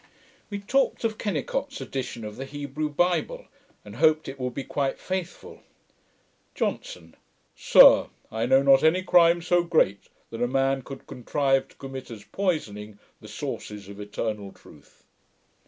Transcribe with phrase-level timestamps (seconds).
[0.49, 3.45] We talked of Kennicot's edition of the Hebrew Bible,
[3.85, 5.61] and hoped it would be quite faithful.
[6.55, 7.15] JOHNSON.
[7.55, 12.09] 'Sir, I know not any crime so great that a man could contrive to commit,
[12.09, 15.03] as poisoning the sources of eternal truth.'